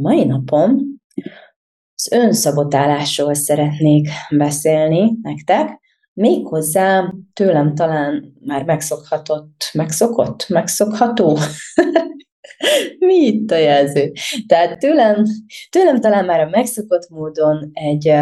[0.00, 0.98] Mai napom
[1.94, 5.80] az önszabotálásról szeretnék beszélni nektek,
[6.12, 11.38] méghozzá tőlem talán már megszokhatott, megszokott, megszokható?
[12.98, 14.12] Mi itt a jelző?
[14.46, 15.24] Tehát tőlem,
[15.70, 18.12] tőlem talán már a megszokott módon egy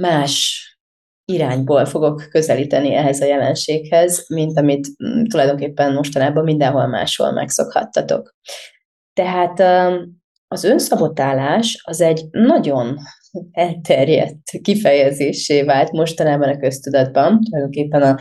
[0.00, 0.66] más
[1.24, 8.34] irányból fogok közelíteni ehhez a jelenséghez, mint amit mm, tulajdonképpen mostanában mindenhol máshol megszokhattatok.
[9.12, 9.58] Tehát
[10.52, 12.96] az önszabotálás az egy nagyon
[13.52, 18.18] elterjedt kifejezésé vált mostanában a köztudatban, tulajdonképpen a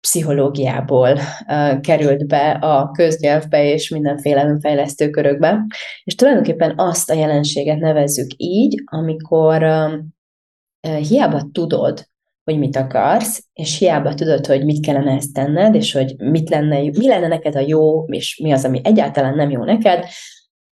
[0.00, 5.66] pszichológiából uh, került be a köznyelvbe és mindenféle önfejlesztő körökbe,
[6.04, 12.06] és tulajdonképpen azt a jelenséget nevezzük így, amikor uh, hiába tudod,
[12.44, 16.78] hogy mit akarsz, és hiába tudod, hogy mit kellene ezt tenned, és hogy mit lenne,
[16.78, 20.04] mi lenne neked a jó, és mi az, ami egyáltalán nem jó neked,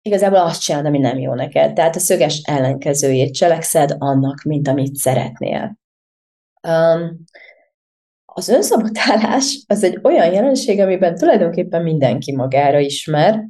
[0.08, 1.73] igazából azt csinálod, ami nem jó neked.
[1.73, 5.77] Tehát a szöges ellenkezőjét cselekszed annak, mint amit szeretnél.
[6.67, 7.23] Um,
[8.25, 13.47] az önszabotálás az egy olyan jelenség, amiben tulajdonképpen mindenki magára ismer,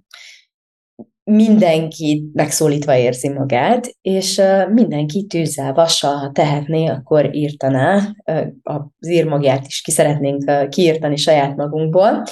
[1.23, 4.41] mindenki megszólítva érzi magát, és
[4.73, 8.15] mindenki tűzzel, vassal, ha tehetné, akkor írtaná,
[8.63, 12.23] az írmagját is ki szeretnénk kiírtani saját magunkból,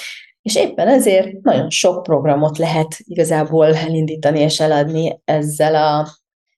[0.46, 6.08] és éppen ezért nagyon sok programot lehet igazából elindítani és eladni ezzel a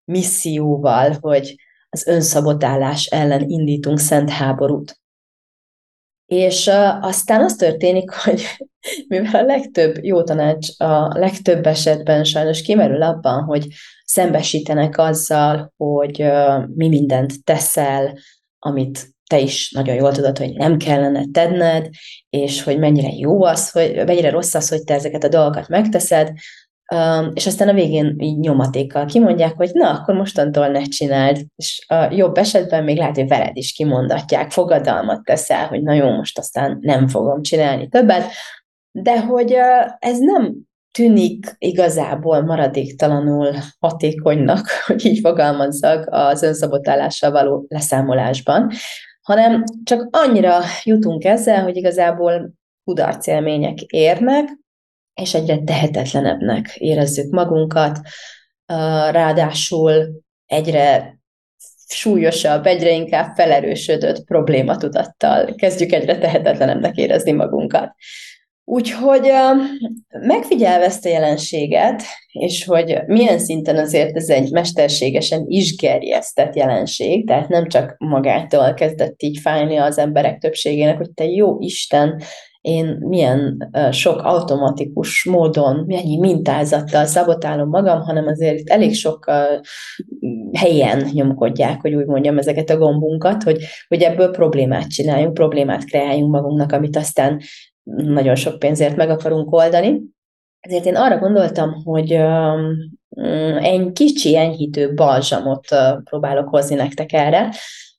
[0.03, 1.55] misszióval, hogy
[1.89, 4.99] az önszabotálás ellen indítunk szent háborút.
[6.25, 6.69] És
[7.01, 8.41] aztán az történik, hogy
[9.07, 13.67] mivel a legtöbb jó tanács a legtöbb esetben sajnos kimerül abban, hogy
[14.05, 16.25] szembesítenek azzal, hogy
[16.75, 18.17] mi mindent teszel,
[18.59, 21.89] amit te is nagyon jól tudod, hogy nem kellene tenned,
[22.29, 26.31] és hogy mennyire jó az, hogy mennyire rossz az, hogy te ezeket a dolgokat megteszed,
[27.33, 32.13] és aztán a végén így nyomatékkal kimondják, hogy na, akkor mostantól ne csináld, és a
[32.13, 36.77] jobb esetben még lehet, hogy veled is kimondatják, fogadalmat teszel, hogy na jó, most aztán
[36.81, 38.23] nem fogom csinálni többet,
[38.91, 39.55] de hogy
[39.99, 40.55] ez nem
[40.91, 48.71] tűnik igazából maradéktalanul hatékonynak, hogy így fogalmazzak az önszabotálással való leszámolásban,
[49.27, 54.49] hanem csak annyira jutunk ezzel, hogy igazából kudarcélmények érnek,
[55.13, 57.99] és egyre tehetetlenebbnek érezzük magunkat,
[59.11, 61.19] ráadásul egyre
[61.87, 67.95] súlyosabb, egyre inkább felerősödött problématudattal kezdjük egyre tehetetlenebbnek érezni magunkat.
[68.69, 69.31] Úgyhogy
[70.07, 77.27] megfigyelve ezt a jelenséget, és hogy milyen szinten azért ez egy mesterségesen is gerjesztett jelenség,
[77.27, 82.21] tehát nem csak magától kezdett így fájni az emberek többségének, hogy te jó Isten,
[82.61, 89.31] én milyen sok automatikus módon, mennyi mintázattal szabotálom magam, hanem azért elég sok
[90.53, 96.31] helyen nyomkodják, hogy úgy mondjam, ezeket a gombunkat, hogy, hogy ebből problémát csináljunk, problémát kreáljunk
[96.31, 97.41] magunknak, amit aztán
[97.95, 100.01] nagyon sok pénzért meg akarunk oldani.
[100.59, 102.11] Ezért én arra gondoltam, hogy
[103.61, 105.67] egy kicsi enyhítő balzsamot
[106.03, 107.53] próbálok hozni nektek erre,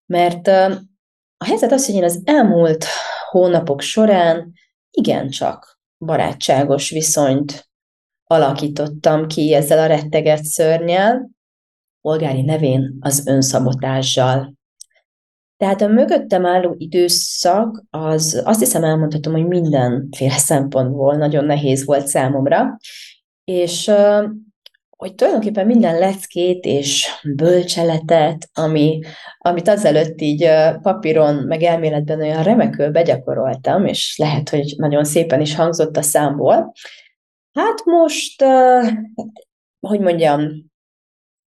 [0.06, 0.46] mert
[1.36, 2.84] a helyzet az, hogy én az elmúlt
[3.30, 4.52] hónapok során
[4.90, 7.68] igencsak barátságos viszonyt
[8.24, 11.30] alakítottam ki ezzel a retteget szörnyel,
[12.00, 14.57] polgári nevén az önszabotással.
[15.58, 22.06] Tehát a mögöttem álló időszak, az azt hiszem elmondhatom, hogy mindenféle szempontból nagyon nehéz volt
[22.06, 22.76] számomra,
[23.44, 23.90] és
[24.96, 29.00] hogy tulajdonképpen minden leckét és bölcseletet, ami,
[29.38, 30.48] amit azelőtt így
[30.82, 36.72] papíron, meg elméletben olyan remekül begyakoroltam, és lehet, hogy nagyon szépen is hangzott a számból,
[37.52, 38.44] hát most,
[39.80, 40.70] hogy mondjam,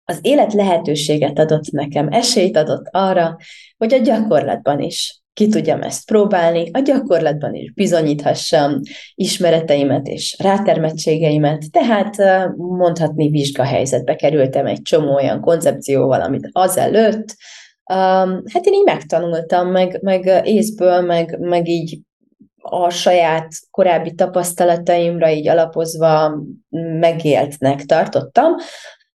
[0.09, 3.38] az élet lehetőséget adott nekem, esélyt adott arra,
[3.77, 8.79] hogy a gyakorlatban is ki tudjam ezt próbálni, a gyakorlatban is bizonyíthassam
[9.15, 12.15] ismereteimet és rátermettségeimet, tehát
[12.56, 17.35] mondhatni vizsgahelyzetbe kerültem egy csomó olyan koncepcióval, amit azelőtt,
[18.53, 22.00] hát én így megtanultam, meg, meg észből, meg, meg így
[22.61, 26.44] a saját korábbi tapasztalataimra így alapozva
[27.00, 28.56] megéltnek tartottam.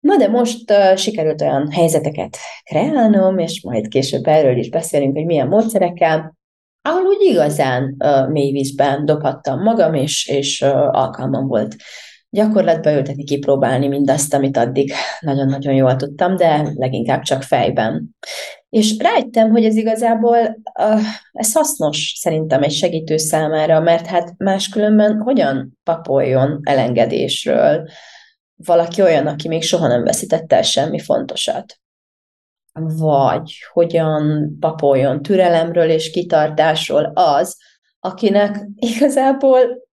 [0.02, 5.26] Na de most uh, sikerült olyan helyzeteket kreálnom, és majd később erről is beszélünk, hogy
[5.26, 6.38] milyen módszerekkel,
[6.82, 11.76] ahol úgy igazán uh, mély vízben dobhattam magam, és, és uh, alkalmam volt
[12.30, 18.16] gyakorlatba ültetni, kipróbálni mindazt, amit addig nagyon-nagyon jól tudtam, de leginkább csak fejben.
[18.70, 20.38] És rájöttem, hogy ez igazából,
[20.80, 21.02] uh,
[21.32, 27.90] ez hasznos szerintem egy segítő számára, mert hát máskülönben hogyan papoljon elengedésről
[28.66, 31.80] valaki olyan, aki még soha nem veszítette el semmi fontosat?
[32.80, 37.58] Vagy hogyan papoljon türelemről és kitartásról az,
[38.00, 39.90] akinek igazából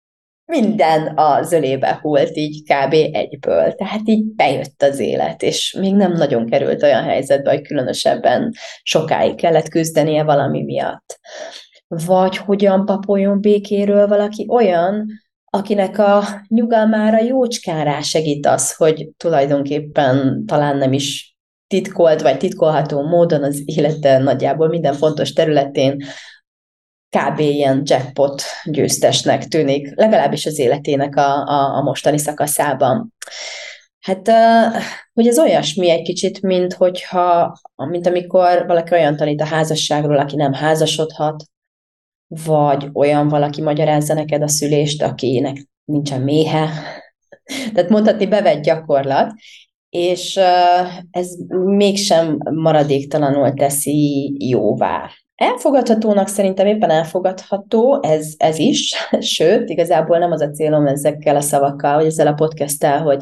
[0.45, 2.93] minden a zölébe hult így kb.
[2.93, 3.73] egyből.
[3.73, 9.35] Tehát így bejött az élet, és még nem nagyon került olyan helyzetbe, hogy különösebben sokáig
[9.35, 11.19] kellett küzdenie valami miatt.
[11.87, 15.07] Vagy hogyan papoljon békéről valaki olyan,
[15.55, 21.35] akinek a nyugalmára jócskára segít az, hogy tulajdonképpen talán nem is
[21.67, 26.03] titkolt vagy titkolható módon az élete nagyjából minden fontos területén
[27.09, 27.39] kb.
[27.39, 33.13] ilyen jackpot győztesnek tűnik, legalábbis az életének a, a, a mostani szakaszában.
[33.99, 34.31] Hát,
[35.13, 40.35] hogy ez olyasmi egy kicsit, mint hogyha, mint amikor valaki olyan tanít a házasságról, aki
[40.35, 41.43] nem házasodhat,
[42.27, 46.69] vagy olyan valaki magyarázza neked a szülést, akinek nincsen méhe.
[47.73, 49.31] Tehát mondhatni bevett gyakorlat,
[49.89, 50.39] és
[51.11, 51.29] ez
[51.65, 58.93] mégsem maradéktalanul teszi jóvá Elfogadhatónak szerintem éppen elfogadható, ez, ez is,
[59.35, 63.21] sőt, igazából nem az a célom ezekkel a szavakkal, vagy ezzel a podcasttel, hogy,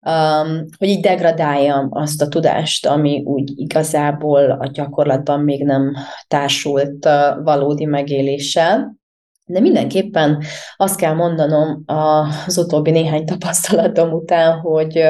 [0.00, 5.94] um, hogy így degradáljam azt a tudást, ami úgy igazából a gyakorlatban még nem
[6.28, 8.98] társult uh, valódi megéléssel.
[9.46, 10.42] De mindenképpen
[10.76, 15.02] azt kell mondanom az utóbbi néhány tapasztalatom után, hogy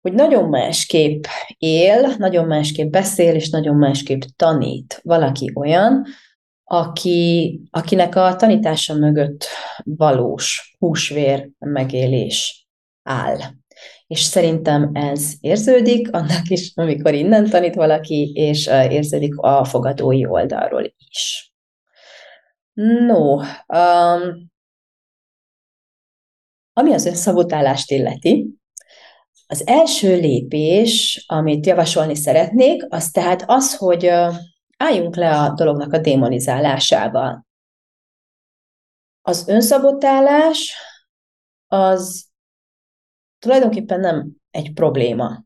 [0.00, 1.24] hogy nagyon másképp
[1.58, 6.04] él, nagyon másképp beszél, és nagyon másképp tanít valaki olyan,
[6.64, 9.46] aki, akinek a tanítása mögött
[9.84, 12.67] valós húsvér megélés
[13.08, 13.38] áll.
[14.06, 20.94] És szerintem ez érződik annak is, amikor innen tanít valaki, és érződik a fogadói oldalról
[21.10, 21.52] is.
[22.72, 23.34] No,
[23.66, 24.50] um,
[26.72, 28.58] ami az önszabotálást illeti,
[29.46, 34.06] az első lépés, amit javasolni szeretnék, az tehát az, hogy
[34.76, 37.46] álljunk le a dolognak a démonizálásával.
[39.22, 40.74] Az önszabotálás
[41.66, 42.27] az
[43.38, 45.44] tulajdonképpen nem egy probléma.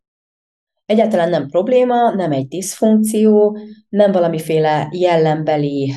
[0.86, 3.58] Egyáltalán nem probléma, nem egy diszfunkció,
[3.88, 5.92] nem valamiféle jellembeli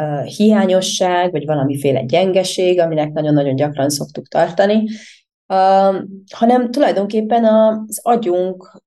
[0.00, 4.84] uh, hiányosság, vagy valamiféle gyengeség, aminek nagyon-nagyon gyakran szoktuk tartani,
[6.34, 8.82] hanem tulajdonképpen az agyunk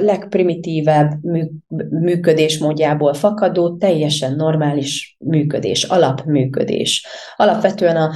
[0.00, 1.10] legprimitívebb
[1.90, 7.06] működésmódjából fakadó, teljesen normális működés, alapműködés.
[7.36, 8.12] Alapvetően a,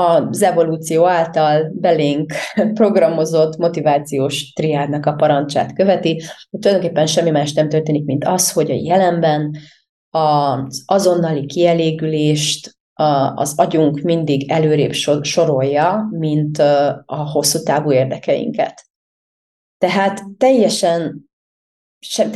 [0.00, 2.32] az evolúció által belénk
[2.74, 8.70] programozott motivációs triádnak a parancsát követi, hogy tulajdonképpen semmi más nem történik, mint az, hogy
[8.70, 9.56] a jelenben
[10.10, 12.76] az azonnali kielégülést,
[13.34, 14.92] az agyunk mindig előrébb
[15.22, 16.58] sorolja, mint
[17.06, 18.90] a hosszú távú érdekeinket.
[19.82, 21.30] Tehát teljesen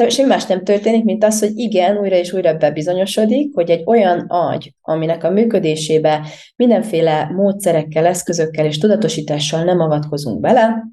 [0.08, 4.18] semmi más nem történik, mint az, hogy igen, újra és újra bebizonyosodik, hogy egy olyan
[4.28, 10.84] agy, aminek a működésébe mindenféle módszerekkel, eszközökkel és tudatosítással nem avatkozunk bele,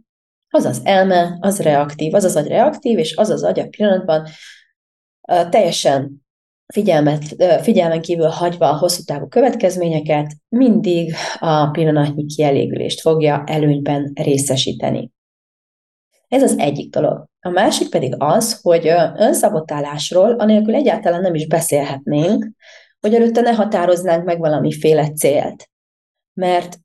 [0.50, 4.28] az az elme, az reaktív, az az agy reaktív, és az az agy a pillanatban
[5.50, 6.26] teljesen
[6.74, 7.24] figyelmet,
[7.62, 15.12] figyelmen kívül hagyva a hosszú távú következményeket, mindig a pillanatnyi kielégülést fogja előnyben részesíteni.
[16.34, 17.26] Ez az egyik dolog.
[17.40, 18.88] A másik pedig az, hogy
[19.18, 22.50] önszabotálásról anélkül egyáltalán nem is beszélhetnénk,
[23.00, 25.70] hogy előtte ne határoznánk meg valamiféle célt.
[26.34, 26.80] Mert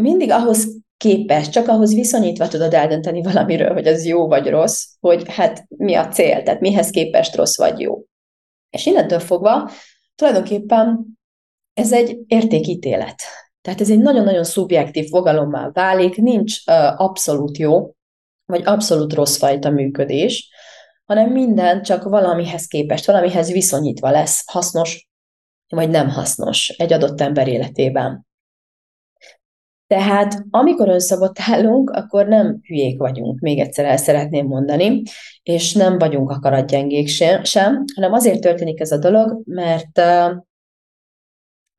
[0.00, 5.22] mindig ahhoz képes, csak ahhoz viszonyítva tudod eldönteni valamiről, hogy az jó vagy rossz, hogy
[5.28, 8.04] hát mi a cél, tehát mihez képest rossz vagy jó.
[8.70, 9.70] És innentől fogva
[10.14, 11.04] tulajdonképpen
[11.74, 13.22] ez egy értékítélet.
[13.60, 17.94] Tehát ez egy nagyon-nagyon szubjektív fogalommá válik, nincs uh, abszolút jó,
[18.46, 20.48] vagy abszolút rossz fajta működés,
[21.04, 25.08] hanem minden csak valamihez képest, valamihez viszonyítva lesz hasznos,
[25.68, 28.26] vagy nem hasznos egy adott ember életében.
[29.86, 35.02] Tehát amikor önszabotálunk, akkor nem hülyék vagyunk, még egyszer el szeretném mondani,
[35.42, 37.08] és nem vagyunk akaratgyengék
[37.42, 40.00] sem, hanem azért történik ez a dolog, mert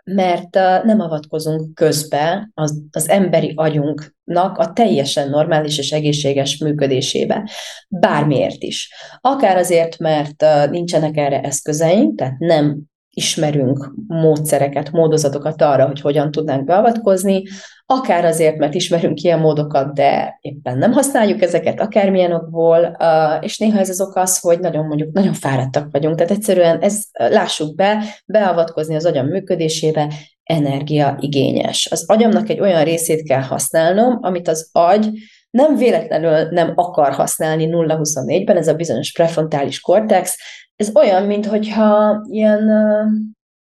[0.05, 7.50] mert nem avatkozunk közbe az, az emberi agyunknak a teljesen normális és egészséges működésébe.
[7.89, 8.93] Bármiért is.
[9.21, 16.65] Akár azért, mert nincsenek erre eszközeink, tehát nem ismerünk módszereket, módozatokat arra, hogy hogyan tudnánk
[16.65, 17.43] beavatkozni,
[17.86, 22.98] akár azért, mert ismerünk ilyen módokat, de éppen nem használjuk ezeket, akármilyen okból,
[23.42, 27.04] és néha ez az ok az, hogy nagyon mondjuk nagyon fáradtak vagyunk, tehát egyszerűen ez,
[27.12, 30.13] lássuk be, beavatkozni az agyam működésébe
[30.44, 31.88] energiaigényes.
[31.92, 35.10] Az agyamnak egy olyan részét kell használnom, amit az agy
[35.50, 40.38] nem véletlenül nem akar használni 0-24-ben, ez a bizonyos prefrontális kortex,
[40.75, 42.70] ez olyan, mintha ilyen,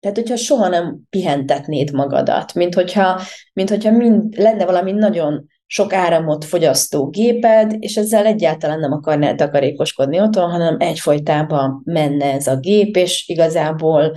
[0.01, 3.21] tehát hogyha soha nem pihentetnéd magadat, mint hogyha,
[3.53, 9.35] mint hogyha mind, lenne valami nagyon sok áramot fogyasztó géped, és ezzel egyáltalán nem akarnál
[9.35, 14.17] takarékoskodni otthon, hanem egyfolytában menne ez a gép, és igazából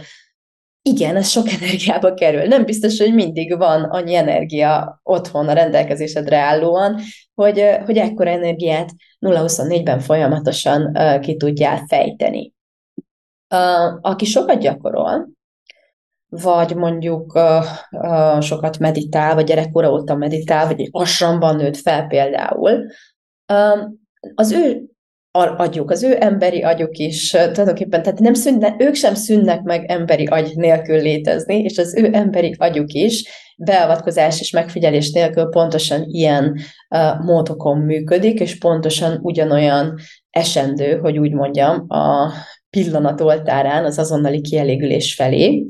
[0.82, 2.44] igen, ez sok energiába kerül.
[2.44, 7.00] Nem biztos, hogy mindig van annyi energia otthon a rendelkezésedre állóan,
[7.34, 12.54] hogy, hogy ekkora energiát 0-24-ben folyamatosan ki tudjál fejteni
[14.02, 15.30] aki sokat gyakorol,
[16.30, 22.08] vagy mondjuk uh, uh, sokat meditál, vagy gyerekkora óta meditál, vagy egy asramban nőtt fel
[22.08, 22.86] például,
[23.54, 23.80] uh,
[24.36, 24.84] az ő
[25.32, 30.26] agyuk, az ő emberi agyuk is tulajdonképpen, tehát nem szűnne, ők sem szűnnek meg emberi
[30.26, 36.60] agy nélkül létezni, és az ő emberi agyuk is beavatkozás és megfigyelés nélkül pontosan ilyen
[36.90, 42.32] uh, módokon működik, és pontosan ugyanolyan esendő, hogy úgy mondjam, a
[42.70, 45.66] pillanat oltárán az azonnali kielégülés felé.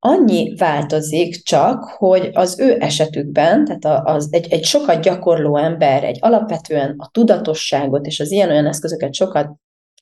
[0.00, 6.18] Annyi változik csak, hogy az ő esetükben, tehát az, egy, egy sokat gyakorló ember, egy
[6.20, 9.48] alapvetően a tudatosságot és az ilyen-olyan eszközöket sokat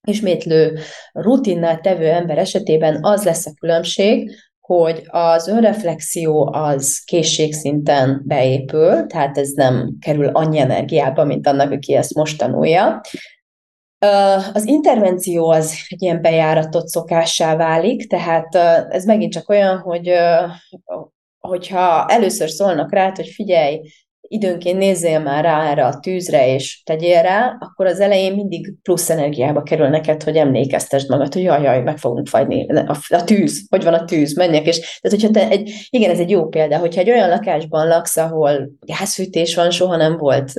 [0.07, 0.79] ismétlő,
[1.13, 9.39] rutinnál tevő ember esetében az lesz a különbség, hogy az önreflexió az készségszinten beépül, tehát
[9.39, 13.01] ez nem kerül annyi energiába, mint annak, aki ezt most tanulja,
[14.53, 18.55] az intervenció az egy ilyen bejáratott szokássá válik, tehát
[18.91, 20.13] ez megint csak olyan, hogy
[21.39, 23.81] hogyha először szólnak rá, hogy figyelj,
[24.29, 29.11] időnként nézzél már rá erre a tűzre, és tegyél rá, akkor az elején mindig plusz
[29.11, 32.67] energiába kerül neked, hogy emlékeztesd magad, hogy jaj, jaj, meg fogunk fagyni.
[32.69, 34.67] A, a tűz, hogy van a tűz, menjek.
[34.67, 38.17] És, tehát, hogyha te egy, igen, ez egy jó példa, hogyha egy olyan lakásban laksz,
[38.17, 40.53] ahol gázfűtés van, soha nem volt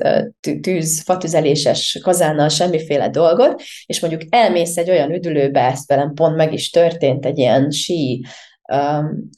[0.62, 6.54] tűz, fatüzeléses kazánnal semmiféle dolgot, és mondjuk elmész egy olyan üdülőbe, ezt velem pont meg
[6.54, 8.26] is történt, egy ilyen sí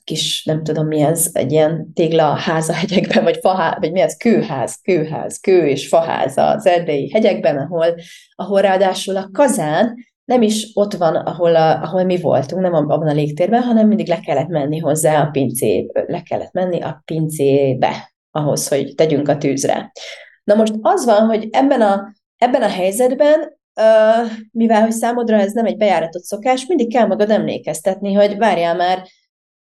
[0.03, 4.17] kis, nem tudom mi ez, egy ilyen téglaház a hegyekben, vagy, fahá, vagy mi ez,
[4.17, 7.95] kőház, kőház, kő és faház az erdei hegyekben, ahol,
[8.35, 9.95] ahol ráadásul a kazán
[10.25, 14.07] nem is ott van, ahol, a, ahol mi voltunk, nem abban a légtérben, hanem mindig
[14.07, 19.37] le kellett menni hozzá a pincé, le kellett menni a pincébe, ahhoz, hogy tegyünk a
[19.37, 19.91] tűzre.
[20.43, 23.57] Na most az van, hogy ebben a, ebben a helyzetben
[24.51, 29.07] mivel hogy számodra ez nem egy bejáratott szokás, mindig kell magad emlékeztetni, hogy várjál már,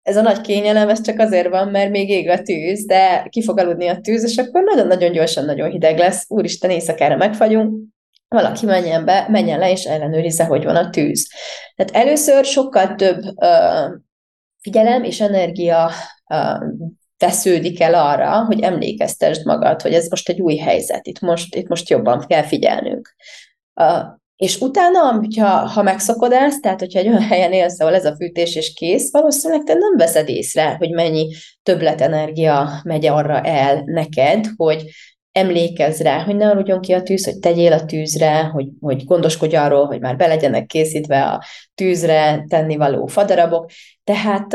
[0.01, 3.43] ez a nagy kényelem, ez csak azért van, mert még ég a tűz, de ki
[3.43, 7.89] fog aludni a tűz, és akkor nagyon-nagyon gyorsan nagyon hideg lesz, úristen, éjszakára megfagyunk,
[8.27, 11.29] valaki menjen be, menjen le, és ellenőrizze, hogy van a tűz.
[11.75, 13.99] Tehát először sokkal több uh,
[14.61, 15.91] figyelem és energia
[16.27, 16.63] uh,
[17.17, 21.67] tesződik el arra, hogy emlékeztesd magad, hogy ez most egy új helyzet, itt most, itt
[21.67, 23.15] most jobban kell figyelnünk.
[23.75, 28.05] Uh, és utána, hogyha, ha megszokod ezt, tehát hogyha egy olyan helyen élsz, ahol ez
[28.05, 31.33] a fűtés és kész, valószínűleg te nem veszed észre, hogy mennyi
[31.63, 34.83] többletenergia megy arra el neked, hogy
[35.31, 39.55] emlékezz rá, hogy ne aludjon ki a tűz, hogy tegyél a tűzre, hogy, hogy gondoskodj
[39.55, 41.43] arról, hogy már be legyenek készítve a
[41.75, 43.69] tűzre tennivaló fadarabok.
[44.03, 44.53] Tehát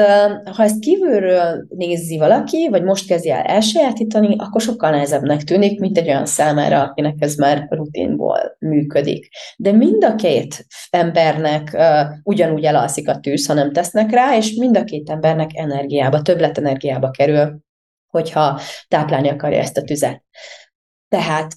[0.57, 5.99] ha ezt kívülről nézi valaki, vagy most kezdi el elsajátítani, akkor sokkal nehezebbnek tűnik, mint
[5.99, 9.29] egy olyan számára, akinek ez már rutinból működik.
[9.57, 14.55] De mind a két embernek uh, ugyanúgy elalszik a tűz, ha nem tesznek rá, és
[14.55, 17.65] mind a két embernek energiába, többletenergiába kerül,
[18.07, 20.25] hogyha táplálni akarja ezt a tüzet.
[21.09, 21.55] Tehát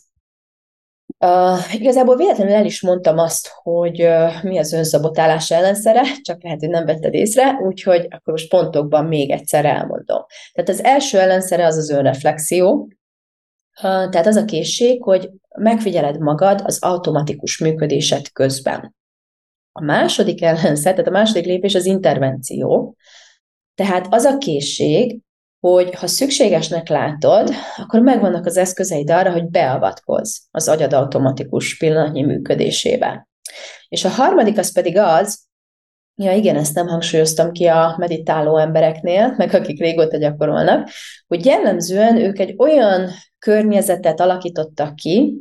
[1.26, 6.60] Uh, igazából véletlenül el is mondtam azt, hogy uh, mi az önszabotálás ellenszere, csak lehet,
[6.60, 10.26] hogy nem vetted észre, úgyhogy akkor most pontokban még egyszer elmondom.
[10.54, 12.90] Tehát az első ellenszere az az önreflexió, uh,
[13.82, 18.96] tehát az a készség, hogy megfigyeled magad az automatikus működésed közben.
[19.72, 22.96] A második ellenszer, tehát a második lépés az intervenció,
[23.76, 25.20] tehát az a készség,
[25.60, 32.22] hogy ha szükségesnek látod, akkor megvannak az eszközeid arra, hogy beavatkozz az agyad automatikus pillanatnyi
[32.22, 33.28] működésébe.
[33.88, 35.48] És a harmadik az pedig az,
[36.22, 40.90] Ja, igen, ezt nem hangsúlyoztam ki a meditáló embereknél, meg akik régóta gyakorolnak,
[41.28, 45.38] hogy jellemzően ők egy olyan környezetet alakítottak ki,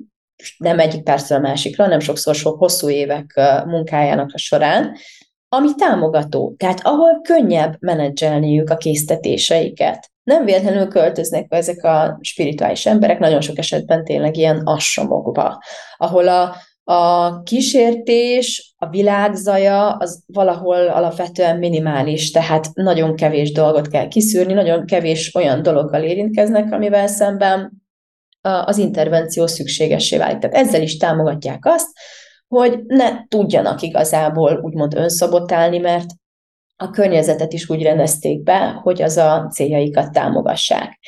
[0.56, 4.96] nem egyik percről a másikra, nem sokszor sok hosszú évek munkájának a során,
[5.48, 10.10] ami támogató, tehát ahol könnyebb menedzselniük a késztetéseiket.
[10.22, 15.62] Nem véletlenül költöznek be ezek a spirituális emberek, nagyon sok esetben tényleg ilyen assomokba,
[15.96, 16.54] ahol a,
[16.92, 24.86] a kísértés, a világzaja az valahol alapvetően minimális, tehát nagyon kevés dolgot kell kiszűrni, nagyon
[24.86, 27.72] kevés olyan dologgal érintkeznek, amivel szemben
[28.40, 30.38] az intervenció szükségessé válik.
[30.38, 31.88] Tehát ezzel is támogatják azt,
[32.48, 36.06] hogy ne tudjanak igazából úgymond önszabotálni, mert
[36.76, 40.98] a környezetet is úgy rendezték be, hogy az a céljaikat támogassák.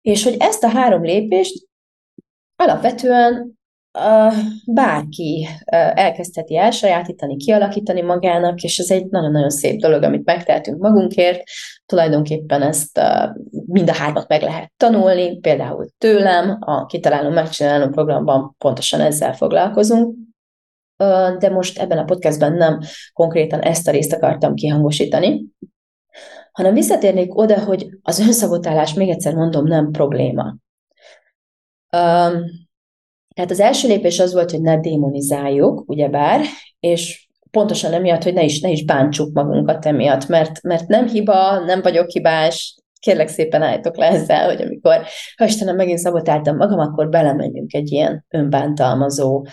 [0.00, 1.66] És hogy ezt a három lépést
[2.56, 3.58] alapvetően
[4.66, 11.42] bárki uh, elkezdheti elsajátítani, kialakítani magának, és ez egy nagyon-nagyon szép dolog, amit megtehetünk magunkért.
[11.86, 13.00] Tulajdonképpen ezt
[13.66, 20.14] mind a hármat meg lehet tanulni, például tőlem, a Kitalálom, Megcsinálom programban pontosan ezzel foglalkozunk,
[21.38, 22.80] de most ebben a podcastben nem
[23.12, 25.44] konkrétan ezt a részt akartam kihangosítani,
[26.52, 30.56] hanem visszatérnék oda, hogy az önszabotálás, még egyszer mondom, nem probléma.
[33.34, 36.40] Tehát az első lépés az volt, hogy ne démonizáljuk, ugyebár,
[36.80, 41.58] és pontosan emiatt, hogy ne is, ne is bántsuk magunkat emiatt, mert, mert nem hiba,
[41.58, 45.02] nem vagyok hibás, kérlek szépen álltok le ezzel, hogy amikor,
[45.36, 49.46] ha Istenem, megint szabotáltam magam, akkor belemenjünk egy ilyen önbántalmazó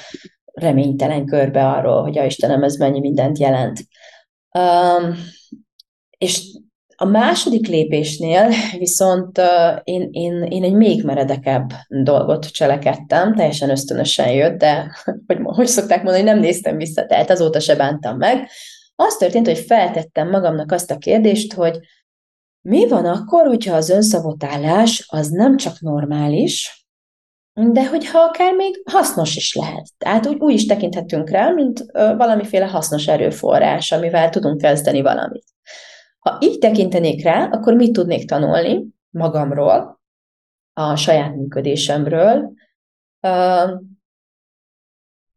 [0.56, 3.80] reménytelen körbe arról, hogy a Istenem, ez mennyi mindent jelent.
[4.60, 5.16] Um,
[6.18, 6.60] és
[6.98, 14.32] a második lépésnél viszont uh, én, én, én egy még meredekebb dolgot cselekedtem, teljesen ösztönösen
[14.32, 14.96] jött, de
[15.28, 18.50] hogy, hogy szokták mondani, nem néztem vissza, tehát azóta se bántam meg.
[18.96, 21.80] Az történt, hogy feltettem magamnak azt a kérdést, hogy
[22.62, 26.85] mi van akkor, hogyha az önszavotálás az nem csak normális,
[27.56, 29.88] de hogyha akár még hasznos is lehet.
[29.98, 35.46] Tehát úgy, úgy is tekinthetünk rá, mint ö, valamiféle hasznos erőforrás, amivel tudunk kezdeni valamit.
[36.20, 40.02] Ha így tekintenék rá, akkor mit tudnék tanulni magamról,
[40.74, 42.52] a saját működésemről,
[43.20, 43.64] ö,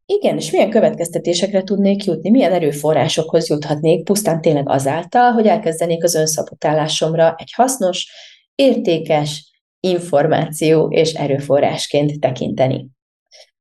[0.07, 6.15] igen, és milyen következtetésekre tudnék jutni, milyen erőforrásokhoz juthatnék, pusztán tényleg azáltal, hogy elkezdenék az
[6.15, 8.13] önszabotálásomra egy hasznos,
[8.55, 12.89] értékes, információ és erőforrásként tekinteni.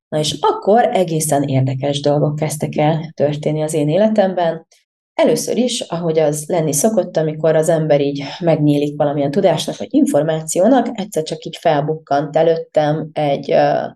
[0.08, 4.68] Na és akkor egészen érdekes dolgok kezdtek el történni az én életemben.
[5.14, 10.88] Először is, ahogy az lenni szokott, amikor az ember így megnyílik valamilyen tudásnak vagy információnak,
[10.92, 13.92] egyszer csak így felbukkant előttem egy uh,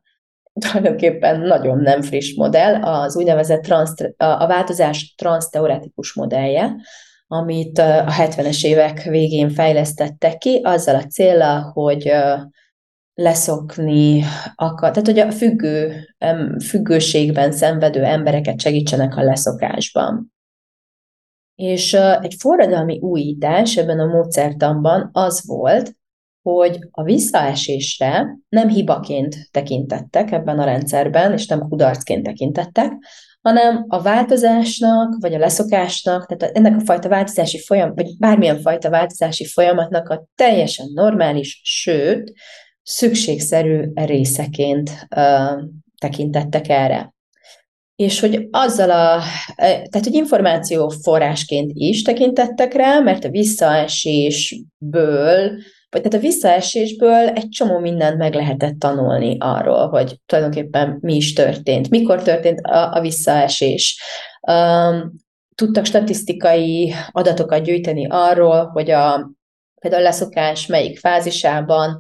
[0.54, 6.76] tulajdonképpen nagyon nem friss modell, az úgynevezett transz, a változás transzteoretikus modellje,
[7.34, 12.12] amit a 70-es évek végén fejlesztettek ki, azzal a célra, hogy
[13.14, 14.24] leszokni
[14.56, 16.06] akar, tehát hogy a függő,
[16.66, 20.34] függőségben szenvedő embereket segítsenek a leszokásban.
[21.56, 25.96] És egy forradalmi újítás ebben a módszertanban az volt,
[26.42, 32.92] hogy a visszaesésre nem hibaként tekintettek ebben a rendszerben, és nem kudarcként tekintettek,
[33.42, 38.90] hanem a változásnak, vagy a leszokásnak, tehát ennek a fajta változási folyam, vagy bármilyen fajta
[38.90, 42.34] változási folyamatnak a teljesen normális, sőt,
[42.84, 45.62] szükségszerű részeként uh,
[45.98, 47.14] tekintettek erre.
[47.96, 49.22] És hogy azzal a,
[49.56, 55.52] tehát hogy információ forrásként is tekintettek rá, mert a visszaesésből
[55.92, 61.34] vagy tehát a visszaesésből egy csomó mindent meg lehetett tanulni arról, hogy tulajdonképpen mi is
[61.34, 64.02] történt, mikor történt a, a visszaesés.
[64.52, 65.14] Um,
[65.56, 69.32] tudtak statisztikai adatokat gyűjteni arról, hogy a
[69.82, 71.98] például a leszokás melyik fázisában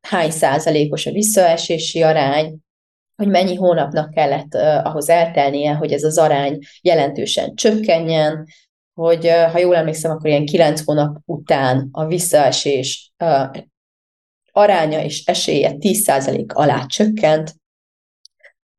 [0.00, 2.58] hány százalékos a visszaesési arány,
[3.16, 8.46] hogy mennyi hónapnak kellett uh, ahhoz eltelnie, hogy ez az arány jelentősen csökkenjen,
[8.94, 13.11] hogy ha jól emlékszem, akkor ilyen kilenc hónap után a visszaesés
[14.52, 17.54] aránya és esélye 10% alá csökkent,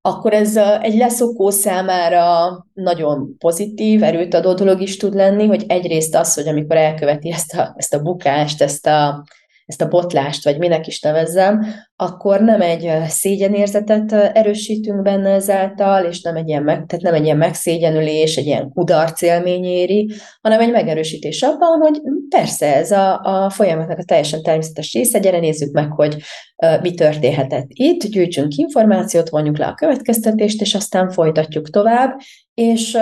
[0.06, 6.16] akkor ez egy leszokó számára nagyon pozitív, erőt adó dolog is tud lenni, hogy egyrészt
[6.16, 9.24] az, hogy amikor elköveti ezt a, ezt a bukást, ezt a,
[9.66, 16.22] ezt a botlást, vagy minek is nevezzem, akkor nem egy szégyenérzetet erősítünk benne ezáltal, és
[16.22, 20.60] nem egy ilyen, meg, tehát nem egy ilyen megszégyenülés, egy ilyen kudarc élmény éri, hanem
[20.60, 25.74] egy megerősítés abban, hogy persze ez a, a folyamatnak a teljesen természetes része, gyere nézzük
[25.74, 26.16] meg, hogy
[26.58, 32.20] uh, mi történhetett itt, gyűjtsünk információt, vonjuk le a következtetést, és aztán folytatjuk tovább,
[32.54, 32.98] és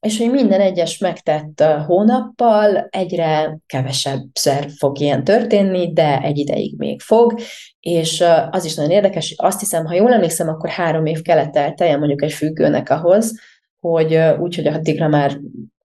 [0.00, 7.00] és hogy minden egyes megtett hónappal egyre kevesebbszer fog ilyen történni, de egy ideig még
[7.00, 7.40] fog,
[7.80, 11.56] és az is nagyon érdekes, hogy azt hiszem, ha jól emlékszem, akkor három év kellett
[11.56, 13.40] elteljen mondjuk egy függőnek ahhoz,
[13.80, 15.40] hogy úgy, hogy addigra már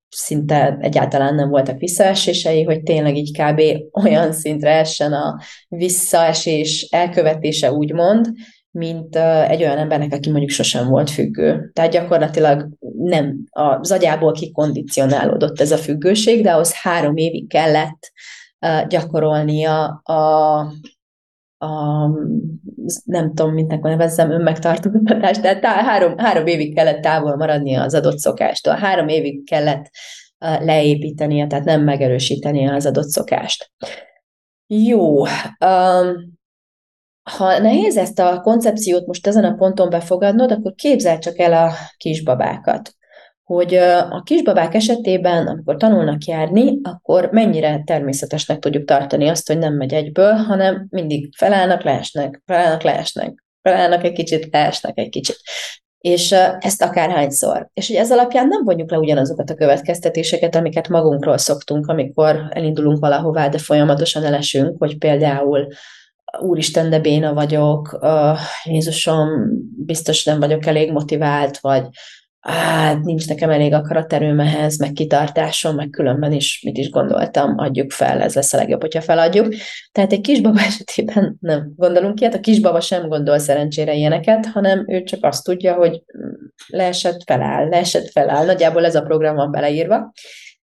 [0.10, 3.62] szinte egyáltalán nem voltak visszaesései, hogy tényleg így kb.
[4.04, 8.25] olyan szintre essen a visszaesés elkövetése, úgymond,
[8.71, 9.15] mint
[9.47, 11.69] egy olyan embernek, aki mondjuk sosem volt függő.
[11.73, 12.69] Tehát gyakorlatilag
[13.06, 18.12] nem az agyából kikondicionálódott ez a függőség, de ahhoz három évig kellett
[18.88, 20.58] gyakorolnia a,
[21.58, 22.10] a
[23.04, 28.18] nem tudom, mint nevezzem, önmegtartóztatást, tehát tá, három, három évig kellett távol maradnia az adott
[28.18, 29.89] szokástól, három évig kellett
[30.39, 33.72] leépítenie, tehát nem megerősítenie az adott szokást.
[34.68, 35.22] Jó,
[35.65, 36.35] um,
[37.32, 41.72] ha nehéz ezt a koncepciót most ezen a ponton befogadnod, akkor képzel csak el a
[41.98, 42.94] kisbabákat.
[43.44, 43.76] Hogy
[44.10, 49.94] a kisbabák esetében, amikor tanulnak járni, akkor mennyire természetesnek tudjuk tartani azt, hogy nem megy
[49.94, 55.38] egyből, hanem mindig felállnak, leesnek, felállnak, leesnek, felállnak egy kicsit, leesnek egy kicsit.
[55.98, 57.70] És ezt akárhányszor.
[57.74, 63.00] És hogy ez alapján nem vonjuk le ugyanazokat a következtetéseket, amiket magunkról szoktunk, amikor elindulunk
[63.00, 65.68] valahová, de folyamatosan elesünk, hogy például
[66.39, 69.28] úristen, de béna vagyok, uh, Jézusom,
[69.86, 71.88] biztos nem vagyok elég motivált, vagy
[72.45, 77.91] hát nincs nekem elég akaraterőm ehhez, meg kitartásom, meg különben is mit is gondoltam, adjuk
[77.91, 79.54] fel, ez lesz a legjobb, hogyha feladjuk.
[79.91, 85.04] Tehát egy kisbaba esetében nem gondolunk ilyet, a kisbaba sem gondol szerencsére ilyeneket, hanem ő
[85.04, 86.04] csak azt tudja, hogy
[86.67, 88.45] leesett, feláll, leesett, feláll.
[88.45, 90.12] Nagyjából ez a program van beleírva.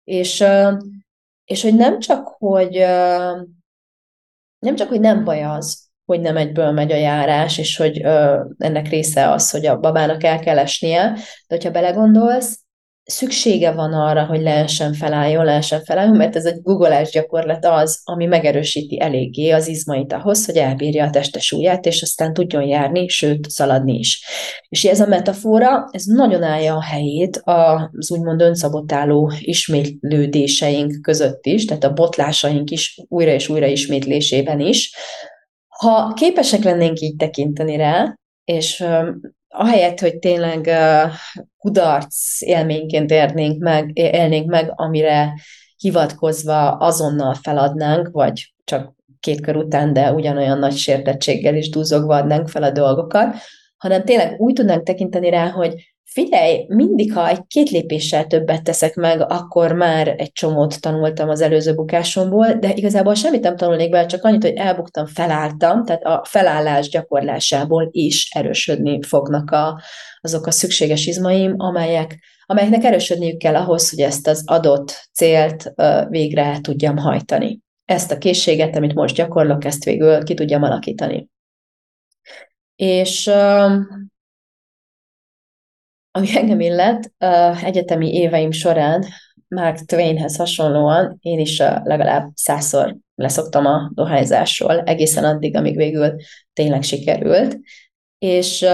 [0.04, 0.44] És,
[1.44, 2.84] és hogy nem csak, hogy
[4.66, 8.44] nem csak, hogy nem baj az, hogy nem egyből megy a járás, és hogy ö,
[8.58, 12.65] ennek része az, hogy a babának el kell esnie, de hogyha belegondolsz,
[13.06, 18.26] szüksége van arra, hogy lehessen felálljon, lehessen felálljon, mert ez egy googolás gyakorlat az, ami
[18.26, 23.50] megerősíti eléggé az izmait ahhoz, hogy elbírja a teste súlyát, és aztán tudjon járni, sőt,
[23.50, 24.24] szaladni is.
[24.68, 31.64] És ez a metafora, ez nagyon állja a helyét az úgymond önszabotáló ismétlődéseink között is,
[31.64, 34.94] tehát a botlásaink is újra és újra ismétlésében is.
[35.68, 38.14] Ha képesek lennénk így tekinteni rá,
[38.44, 38.84] és
[39.56, 40.70] ahelyett, hogy tényleg
[41.58, 45.34] kudarc élményként érnénk meg, élnénk meg, amire
[45.76, 52.48] hivatkozva azonnal feladnánk, vagy csak két kör után, de ugyanolyan nagy sértettséggel is dúzogva adnánk
[52.48, 53.36] fel a dolgokat,
[53.76, 58.94] hanem tényleg úgy tudnánk tekinteni rá, hogy figyelj, mindig, ha egy két lépéssel többet teszek
[58.94, 64.06] meg, akkor már egy csomót tanultam az előző bukásomból, de igazából semmit nem tanulnék bele,
[64.06, 69.80] csak annyit, hogy elbuktam, felálltam, tehát a felállás gyakorlásából is erősödni fognak a,
[70.20, 75.72] azok a szükséges izmaim, amelyek, amelyeknek erősödniük kell ahhoz, hogy ezt az adott célt
[76.08, 77.60] végre tudjam hajtani.
[77.84, 81.28] Ezt a készséget, amit most gyakorlok, ezt végül ki tudjam alakítani.
[82.76, 83.30] És
[86.16, 87.12] ami engem illet,
[87.64, 89.04] egyetemi éveim során
[89.48, 96.14] Mark Twainhez hasonlóan én is legalább százszor leszoktam a dohányzásról, egészen addig, amíg végül
[96.52, 97.58] tényleg sikerült.
[98.18, 98.66] És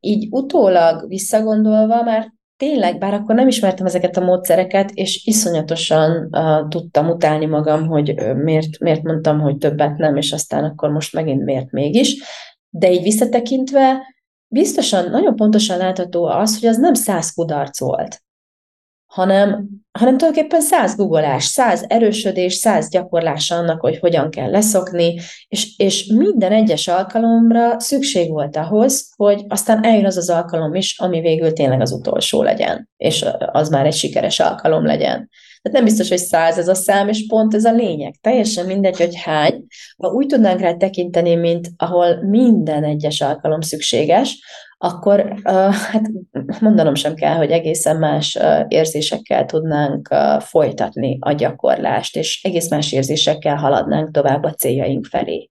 [0.00, 6.68] így utólag visszagondolva már tényleg, bár akkor nem ismertem ezeket a módszereket, és iszonyatosan uh,
[6.68, 11.44] tudtam utálni magam, hogy miért, miért mondtam, hogy többet nem, és aztán akkor most megint
[11.44, 12.22] miért mégis.
[12.70, 13.96] De így visszatekintve
[14.48, 18.22] biztosan, nagyon pontosan látható az, hogy az nem száz kudarc volt,
[19.06, 25.76] hanem, hanem tulajdonképpen száz googolás, száz erősödés, száz gyakorlás annak, hogy hogyan kell leszokni, és,
[25.76, 31.20] és minden egyes alkalomra szükség volt ahhoz, hogy aztán eljön az az alkalom is, ami
[31.20, 35.28] végül tényleg az utolsó legyen, és az már egy sikeres alkalom legyen.
[35.62, 38.14] Tehát nem biztos, hogy száz ez a szám, és pont ez a lényeg.
[38.20, 39.64] Teljesen mindegy, hogy hány.
[39.96, 44.38] Ha úgy tudnánk rá tekinteni, mint ahol minden egyes alkalom szükséges,
[44.80, 46.10] akkor hát
[46.60, 53.56] mondanom sem kell, hogy egészen más érzésekkel tudnánk folytatni a gyakorlást, és egész más érzésekkel
[53.56, 55.48] haladnánk tovább a céljaink felé.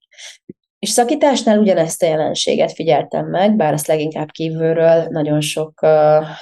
[0.79, 5.85] És szakításnál ugyanezt a jelenséget figyeltem meg, bár azt leginkább kívülről, nagyon sok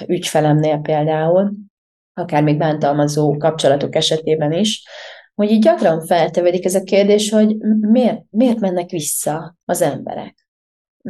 [0.06, 1.52] ügyfelemnél például,
[2.16, 4.84] akár még bántalmazó kapcsolatok esetében is,
[5.34, 10.48] hogy így gyakran feltevedik ez a kérdés, hogy miért, miért mennek vissza az emberek?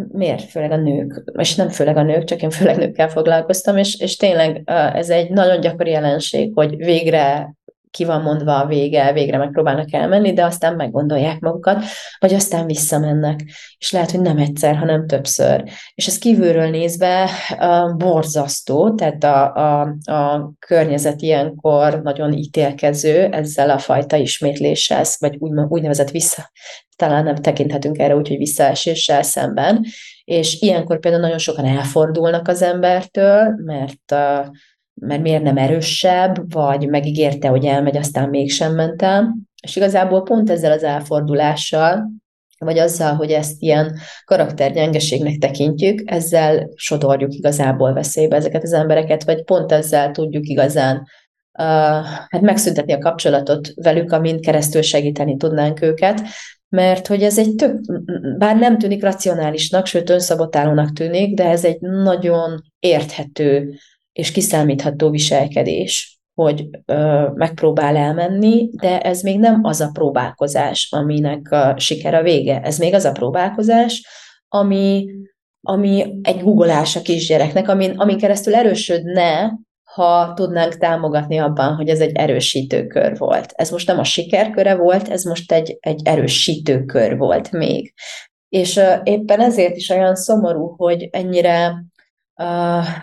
[0.09, 0.43] Miért?
[0.43, 1.23] Főleg a nők.
[1.39, 4.63] És nem főleg a nők, csak én főleg nőkkel foglalkoztam, és, és tényleg
[4.95, 7.55] ez egy nagyon gyakori jelenség, hogy végre
[7.97, 11.85] ki van mondva a vége, végre megpróbálnak elmenni, de aztán meggondolják magukat,
[12.19, 13.41] vagy aztán visszamennek.
[13.79, 15.65] És lehet, hogy nem egyszer, hanem többször.
[15.95, 19.81] És ez kívülről nézve uh, borzasztó, tehát a, a,
[20.13, 26.51] a környezet ilyenkor nagyon ítélkező ezzel a fajta ismétléssel, vagy úgy, úgynevezett vissza,
[26.97, 29.85] talán nem tekinthetünk erre úgy, hogy visszaeséssel szemben,
[30.25, 34.47] és ilyenkor például nagyon sokan elfordulnak az embertől, mert uh,
[35.01, 39.37] mert miért nem erősebb, vagy megígérte, hogy elmegy, aztán mégsem ment el.
[39.63, 42.11] És igazából pont ezzel az elfordulással,
[42.59, 49.45] vagy azzal, hogy ezt ilyen karaktergyengeségnek tekintjük, ezzel sodorjuk igazából veszélybe ezeket az embereket, vagy
[49.45, 51.05] pont ezzel tudjuk igazán uh,
[52.29, 56.21] hát megszüntetni a kapcsolatot velük, amin keresztül segíteni tudnánk őket,
[56.69, 57.81] mert hogy ez egy tök,
[58.39, 63.79] bár nem tűnik racionálisnak, sőt önszabotálónak tűnik, de ez egy nagyon érthető
[64.17, 71.51] és kiszámítható viselkedés, hogy ö, megpróbál elmenni, de ez még nem az a próbálkozás, aminek
[71.51, 72.61] a siker a vége.
[72.61, 74.07] Ez még az a próbálkozás,
[74.49, 75.07] ami,
[75.61, 79.59] ami egy googolás a kisgyereknek, amin, amin keresztül erősödne,
[79.95, 83.53] ha tudnánk támogatni abban, hogy ez egy erősítőkör volt.
[83.55, 87.93] Ez most nem a sikerköre volt, ez most egy, egy erősítőkör volt még.
[88.49, 91.85] És éppen ezért is olyan szomorú, hogy ennyire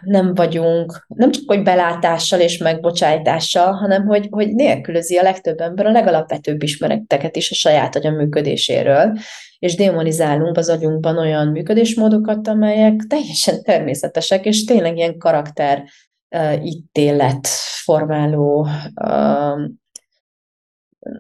[0.01, 5.85] nem vagyunk, nem csak hogy belátással és megbocsájtással, hanem hogy, hogy nélkülözi a legtöbb ember
[5.85, 9.17] a legalapvetőbb ismereteket is a saját agya működéséről,
[9.59, 15.83] és démonizálunk az agyunkban olyan működésmódokat, amelyek teljesen természetesek, és tényleg ilyen karakter
[16.35, 17.47] uh, ítélet
[17.83, 19.61] formáló uh,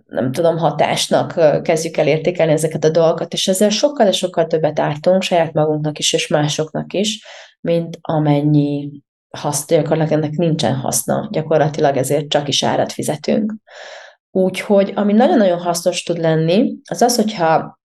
[0.05, 5.21] nem tudom, hatásnak kezdjük el értékelni ezeket a dolgokat, és ezzel sokkal, sokkal többet ártunk
[5.21, 7.25] saját magunknak is, és másoknak is,
[7.63, 8.91] mint amennyi
[9.37, 13.53] haszt, gyakorlatilag ennek nincsen haszna, gyakorlatilag ezért csak is árat fizetünk.
[14.31, 17.81] Úgyhogy, ami nagyon-nagyon hasznos tud lenni, az az, hogyha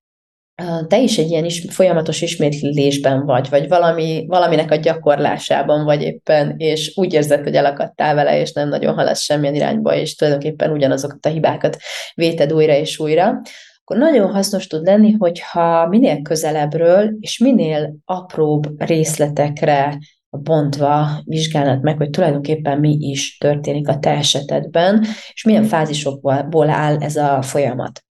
[0.86, 6.54] te is egy ilyen is, folyamatos ismétlésben vagy, vagy valami, valaminek a gyakorlásában vagy éppen,
[6.56, 11.26] és úgy érzed, hogy elakadtál vele, és nem nagyon haladsz semmilyen irányba, és tulajdonképpen ugyanazokat
[11.26, 11.76] a hibákat
[12.14, 13.40] véted újra és újra,
[13.88, 19.98] akkor nagyon hasznos tud lenni, hogyha minél közelebbről és minél apróbb részletekre
[20.30, 26.96] bontva vizsgálnod meg, hogy tulajdonképpen mi is történik a te esetedben, és milyen fázisokból áll
[26.96, 28.04] ez a folyamat.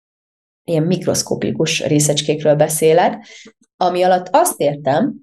[0.64, 3.26] Ilyen mikroszkopikus részecskékről beszélek,
[3.76, 5.14] ami alatt azt értem,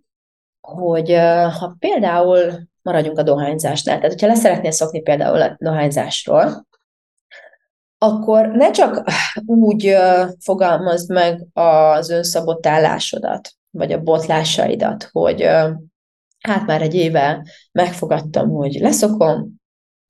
[0.61, 1.13] hogy
[1.59, 6.67] ha például maradjunk a dohányzásnál, tehát hogyha leszeretnél szokni például a dohányzásról,
[8.03, 9.03] akkor ne csak
[9.45, 9.95] úgy
[10.39, 15.41] fogalmazd meg az önszabotálásodat, vagy a botlásaidat, hogy
[16.39, 19.61] hát már egy éve megfogadtam, hogy leszokom,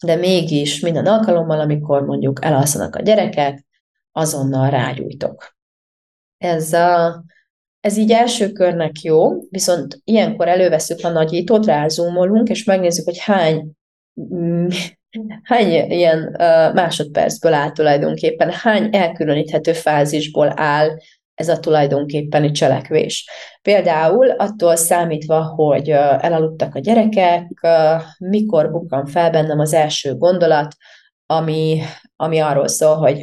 [0.06, 3.66] de mégis minden alkalommal, amikor mondjuk elalszanak a gyerekek,
[4.12, 5.56] azonnal rágyújtok.
[6.38, 7.24] Ez, a,
[7.80, 13.72] ez így első körnek jó, viszont ilyenkor előveszük a nagyítót, rázumolunk, és megnézzük, hogy hány,
[14.34, 14.68] mm,
[15.44, 16.36] hány ilyen
[16.74, 20.90] másodpercből áll tulajdonképpen, hány elkülöníthető fázisból áll
[21.34, 23.30] ez a tulajdonképpeni cselekvés.
[23.62, 27.68] Például attól számítva, hogy elaludtak a gyerekek,
[28.18, 30.76] mikor bukkan fel bennem az első gondolat,
[31.26, 31.82] ami,
[32.16, 33.22] ami arról szól, hogy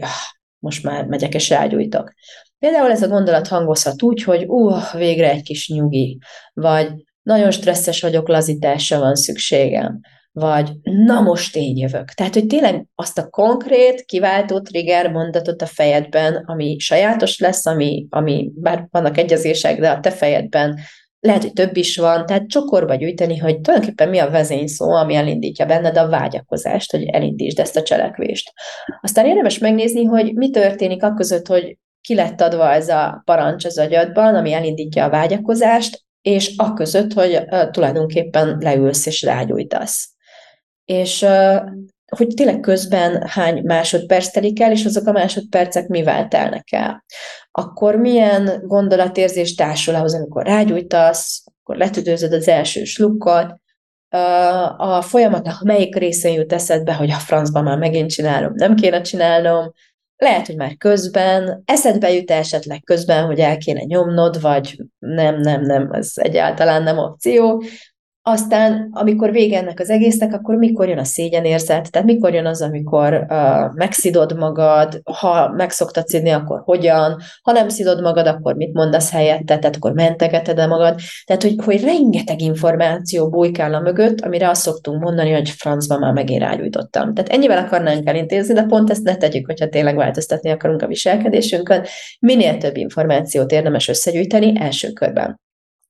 [0.58, 2.12] most már megyek és rágyújtok.
[2.58, 6.18] Például ez a gondolat hangozhat úgy, hogy uh, végre egy kis nyugi,
[6.52, 6.88] vagy
[7.22, 10.00] nagyon stresszes vagyok, lazításra van szükségem,
[10.32, 12.08] vagy na most én jövök.
[12.08, 18.06] Tehát, hogy tényleg azt a konkrét, kiváltó trigger mondatot a fejedben, ami sajátos lesz, ami,
[18.10, 20.78] ami bár vannak egyezések, de a te fejedben
[21.20, 25.66] lehet, hogy több is van, tehát csokorba gyűjteni, hogy tulajdonképpen mi a vezényszó, ami elindítja
[25.66, 28.52] benned a vágyakozást, hogy elindítsd ezt a cselekvést.
[29.00, 33.78] Aztán érdemes megnézni, hogy mi történik akközött, hogy ki lett adva ez a parancs az
[33.78, 40.14] agyadban, ami elindítja a vágyakozást, és akközött, hogy uh, tulajdonképpen leülsz és rágyújtasz.
[40.90, 41.26] És
[42.16, 47.04] hogy tényleg közben hány másodperc telik el, és azok a másodpercek mivel telnek el.
[47.50, 53.54] Akkor milyen gondolatérzés társul ahhoz, amikor rágyújtasz, akkor letüdőzöd az első slukkot,
[54.76, 59.72] a folyamatnak melyik részén jut eszedbe, hogy a francban már megint csinálom, nem kéne csinálnom,
[60.16, 65.62] lehet, hogy már közben, eszedbe jut esetleg közben, hogy el kéne nyomnod, vagy nem, nem,
[65.62, 67.62] nem, ez egyáltalán nem opció,
[68.22, 72.62] aztán, amikor vége ennek az egésznek, akkor mikor jön a szégyenérzet, tehát mikor jön az,
[72.62, 78.54] amikor uh, megszidod magad, ha meg szoktad szidni, akkor hogyan, ha nem szidod magad, akkor
[78.54, 81.00] mit mondasz helyette, tehát akkor mentegeted el magad.
[81.24, 86.12] Tehát, hogy, hogy rengeteg információ bujkál a mögött, amire azt szoktunk mondani, hogy francba már
[86.12, 87.14] megint rágyújtottam.
[87.14, 91.84] Tehát ennyivel akarnánk elintézni, de pont ezt ne tegyük, hogyha tényleg változtatni akarunk a viselkedésünkön.
[92.18, 95.40] Minél több információt érdemes összegyűjteni első körben.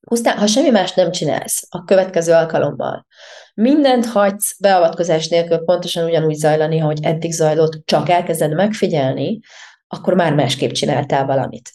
[0.09, 3.07] Pusztán, ha semmi más nem csinálsz a következő alkalommal,
[3.55, 9.41] mindent hagysz beavatkozás nélkül pontosan ugyanúgy zajlani, ahogy eddig zajlott, csak elkezded megfigyelni,
[9.87, 11.71] akkor már másképp csináltál valamit.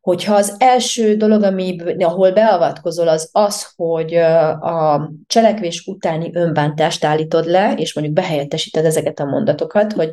[0.00, 7.46] Hogyha az első dolog, ami, ahol beavatkozol, az az, hogy a cselekvés utáni önbántást állítod
[7.46, 10.10] le, és mondjuk behelyettesíted ezeket a mondatokat, hogy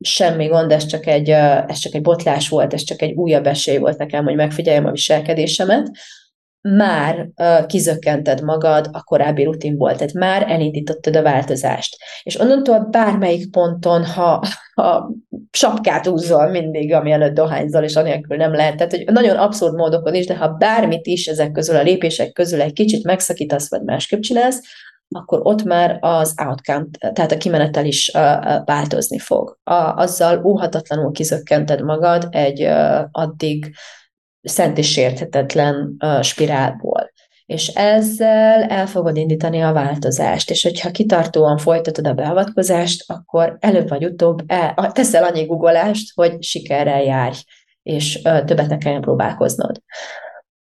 [0.00, 3.76] semmi gond, ez csak egy, ez csak egy botlás volt, ez csak egy újabb esély
[3.76, 5.90] volt nekem, hogy megfigyeljem a viselkedésemet,
[6.68, 11.96] már uh, kizökkented magad a korábbi rutinból, tehát már elindítottad a változást.
[12.22, 15.10] És onnantól bármelyik ponton, ha, ha
[15.50, 20.14] sapkát úzol mindig, ami előtt dohányzol, és anélkül nem lehet, tehát hogy nagyon abszurd módokon
[20.14, 24.20] is, de ha bármit is ezek közül, a lépések közül egy kicsit megszakítasz, vagy másképp
[24.20, 24.60] csinálsz,
[25.08, 28.20] akkor ott már az outcome, tehát a kimenetel is uh,
[28.64, 29.58] változni fog.
[29.62, 33.74] A, azzal óhatatlanul kizökkented magad egy uh, addig
[34.44, 37.12] szent és sérthetetlen spirálból.
[37.46, 43.88] És ezzel el fogod indítani a változást, és hogyha kitartóan folytatod a beavatkozást, akkor előbb
[43.88, 47.36] vagy utóbb el, teszel annyi guggolást, hogy sikerrel járj,
[47.82, 49.82] és többet ne kelljen próbálkoznod.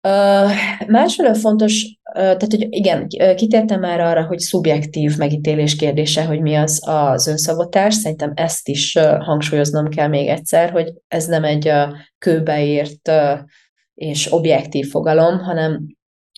[0.05, 0.51] Uh,
[0.87, 6.81] másfelől fontos, tehát hogy igen, kitértem már arra, hogy szubjektív megítélés kérdése, hogy mi az
[6.87, 7.93] az önszabotás.
[7.93, 11.71] Szerintem ezt is hangsúlyoznom kell még egyszer, hogy ez nem egy
[12.17, 13.11] kőbeírt
[13.93, 15.85] és objektív fogalom, hanem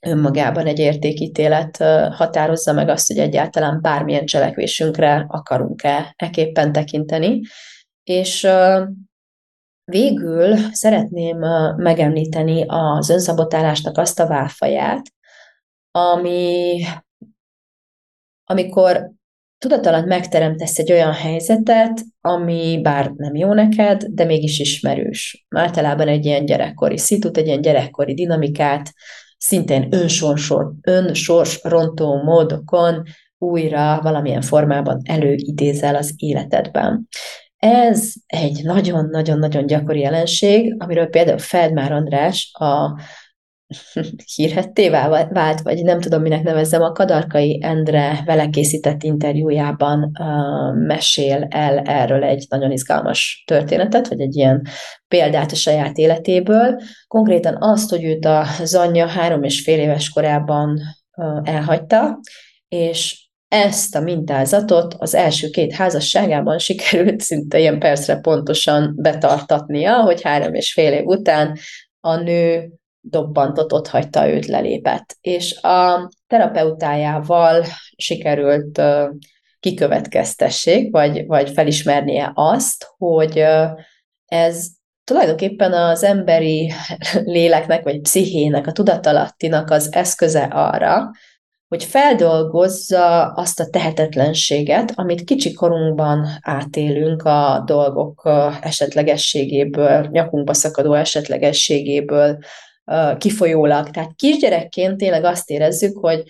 [0.04, 1.78] önmagában egy értékítélet
[2.12, 7.42] határozza meg azt, hogy egyáltalán bármilyen cselekvésünkre akarunk-e eképpen tekinteni.
[8.04, 8.48] És
[9.92, 11.38] Végül szeretném
[11.78, 15.02] megemlíteni az önszabotálásnak azt a válfaját,
[15.92, 16.82] ami,
[18.44, 19.12] amikor
[19.58, 25.46] tudatalan megteremtesz egy olyan helyzetet, ami bár nem jó neked, de mégis ismerős.
[25.50, 28.94] Általában egy ilyen gyerekkori szitut, egy ilyen gyerekkori dinamikát,
[29.38, 33.04] szintén önsorsor, önsorsrontó módokon
[33.38, 37.08] újra valamilyen formában előidézel az életedben.
[37.58, 43.00] Ez egy nagyon-nagyon-nagyon gyakori jelenség, amiről például Feldmár András a
[44.36, 51.48] hírhetté vált, vagy nem tudom, minek nevezzem, a Kadarkai Endre vele készített interjújában uh, mesél
[51.50, 54.68] el erről egy nagyon izgalmas történetet, vagy egy ilyen
[55.08, 56.82] példát a saját életéből.
[57.08, 58.26] Konkrétan azt, hogy őt
[58.60, 60.80] az anyja három és fél éves korában
[61.18, 62.20] uh, elhagyta,
[62.68, 70.22] és ezt a mintázatot az első két házasságában sikerült szinte ilyen percre pontosan betartatnia, hogy
[70.22, 71.58] három és fél év után
[72.00, 75.18] a nő dobbantott, ott hagyta őt, lelépett.
[75.22, 78.82] És a terapeutájával sikerült
[79.60, 83.44] kikövetkeztessék, vagy, vagy felismernie azt, hogy
[84.26, 84.68] ez
[85.04, 86.74] tulajdonképpen az emberi
[87.24, 91.12] léleknek, vagy pszichének, a tudatalattinak az eszköze arra,
[91.68, 98.30] hogy feldolgozza azt a tehetetlenséget, amit kicsikorunkban átélünk a dolgok
[98.62, 102.38] esetlegességéből, nyakunkba szakadó esetlegességéből
[103.18, 103.90] kifolyólag.
[103.90, 106.24] Tehát kisgyerekként tényleg azt érezzük, hogy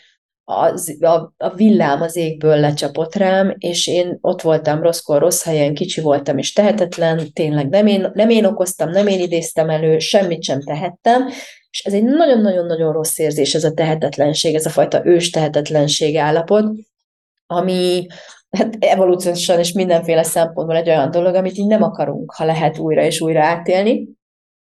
[0.49, 5.73] az, a, a villám az égből lecsapott rám, és én ott voltam rosszkor, rossz helyen,
[5.73, 10.43] kicsi voltam és tehetetlen, tényleg nem én, nem én okoztam, nem én idéztem elő, semmit
[10.43, 11.29] sem tehettem,
[11.77, 16.65] és ez egy nagyon-nagyon-nagyon rossz érzés, ez a tehetetlenség, ez a fajta ős tehetetlenség állapot,
[17.45, 18.07] ami
[18.49, 23.01] hát evolúciósan és mindenféle szempontból egy olyan dolog, amit így nem akarunk, ha lehet újra
[23.03, 24.07] és újra átélni,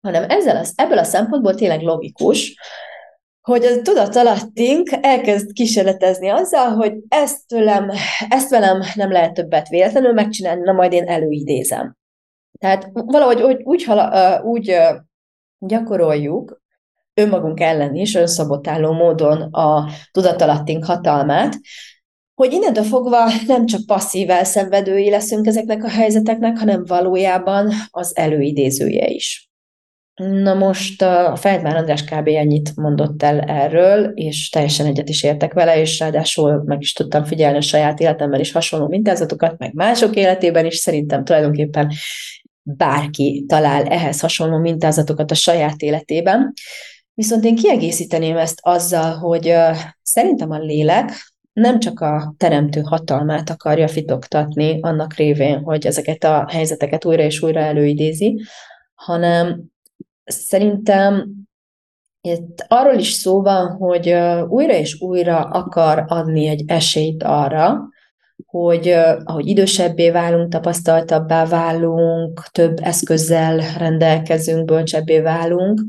[0.01, 2.55] hanem ezzel az, ebből a szempontból tényleg logikus,
[3.41, 7.91] hogy a tudatalattink elkezd kísérletezni azzal, hogy ezt, tőlem,
[8.29, 11.95] ezt velem nem lehet többet véletlenül megcsinálni, na majd én előidézem.
[12.59, 13.87] Tehát valahogy úgy, úgy,
[14.43, 14.77] úgy
[15.59, 16.65] gyakoroljuk
[17.17, 21.59] önmagunk ellen is önszabotáló módon a tudatalattink hatalmát,
[22.33, 29.07] hogy innentől fogva nem csak passzív elszenvedői leszünk ezeknek a helyzeteknek, hanem valójában az előidézője
[29.07, 29.49] is.
[30.21, 32.27] Na most a Feldmár András kb.
[32.27, 37.23] ennyit mondott el erről, és teljesen egyet is értek vele, és ráadásul meg is tudtam
[37.23, 41.91] figyelni a saját életemben is hasonló mintázatokat, meg mások életében is, szerintem tulajdonképpen
[42.61, 46.53] bárki talál ehhez hasonló mintázatokat a saját életében.
[47.17, 49.53] Viszont én kiegészíteném ezt azzal, hogy
[50.01, 51.11] szerintem a lélek
[51.53, 57.41] nem csak a teremtő hatalmát akarja fitoktatni annak révén, hogy ezeket a helyzeteket újra és
[57.41, 58.41] újra előidézi,
[58.93, 59.63] hanem
[60.25, 61.31] szerintem
[62.21, 64.13] itt arról is szó van, hogy
[64.47, 67.89] újra és újra akar adni egy esélyt arra,
[68.45, 75.81] hogy ahogy idősebbé válunk, tapasztaltabbá válunk, több eszközzel rendelkezünk, bölcsebbé válunk,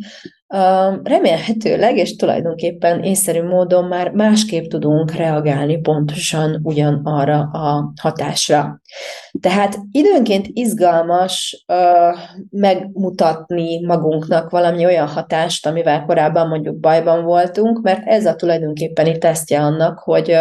[1.02, 8.80] remélhetőleg, és tulajdonképpen észszerű módon már másképp tudunk reagálni pontosan ugyanarra a hatásra.
[9.40, 11.64] Tehát időnként izgalmas
[12.50, 19.60] megmutatni magunknak valami olyan hatást, amivel korábban mondjuk bajban voltunk, mert ez a tulajdonképpeni tesztje
[19.60, 20.36] annak, hogy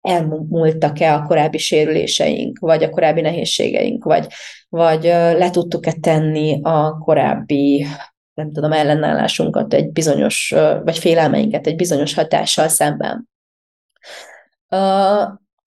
[0.00, 4.26] elmúltak-e a korábbi sérüléseink, vagy a korábbi nehézségeink, vagy,
[4.68, 7.86] vagy le tudtuk-e tenni a korábbi
[8.34, 13.28] nem tudom, ellenállásunkat egy bizonyos, vagy félelmeinket egy bizonyos hatással szemben.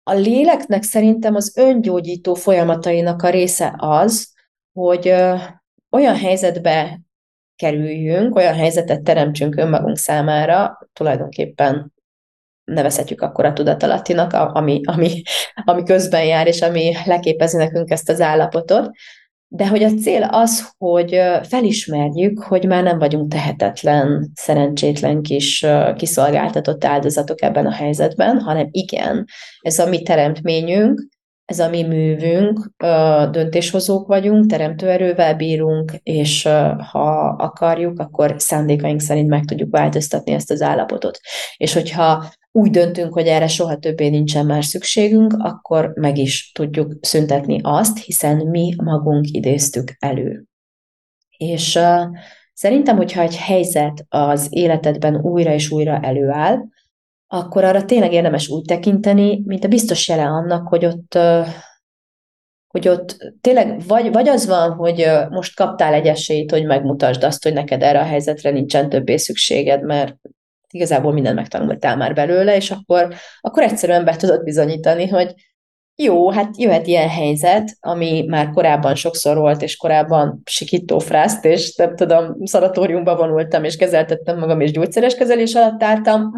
[0.04, 4.34] A léleknek szerintem az öngyógyító folyamatainak a része az,
[4.74, 5.14] hogy
[5.90, 7.00] olyan helyzetbe
[7.56, 11.94] kerüljünk, olyan helyzetet teremtsünk önmagunk számára, tulajdonképpen
[12.72, 15.22] nevezhetjük akkor a tudatalattinak, ami, ami,
[15.66, 18.90] ami közben jár, és ami leképezi nekünk ezt az állapotot,
[19.48, 25.66] de hogy a cél az, hogy felismerjük, hogy már nem vagyunk tehetetlen, szerencsétlen kis
[25.96, 29.26] kiszolgáltatott áldozatok ebben a helyzetben, hanem igen,
[29.60, 31.08] ez a mi teremtményünk,
[31.46, 32.72] ez a mi művünk,
[33.32, 36.44] döntéshozók vagyunk, teremtőerővel bírunk, és
[36.92, 41.20] ha akarjuk, akkor szándékaink szerint meg tudjuk változtatni ezt az állapotot.
[41.58, 46.94] És hogyha úgy döntünk, hogy erre soha többé nincsen már szükségünk, akkor meg is tudjuk
[47.02, 50.46] szüntetni azt, hiszen mi magunk idéztük elő.
[51.38, 52.18] És uh,
[52.54, 56.58] szerintem, hogyha egy helyzet az életedben újra és újra előáll,
[57.28, 61.48] akkor arra tényleg érdemes úgy tekinteni, mint a biztos jele annak, hogy ott, uh,
[62.68, 67.24] hogy ott tényleg vagy, vagy az van, hogy uh, most kaptál egy esélyt, hogy megmutasd
[67.24, 70.16] azt, hogy neked erre a helyzetre nincsen többé szükséged, mert
[70.72, 75.34] igazából mindent megtanultál már belőle, és akkor, akkor egyszerűen be tudod bizonyítani, hogy
[76.04, 81.76] jó, hát jöhet ilyen helyzet, ami már korábban sokszor volt, és korábban sikító frászt, és
[81.76, 86.32] nem tudom, szanatóriumba vonultam, és kezeltettem magam, és gyógyszeres kezelés alatt álltam,